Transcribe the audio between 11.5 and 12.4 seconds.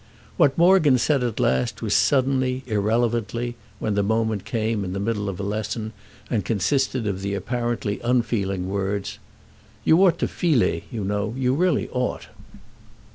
really ought."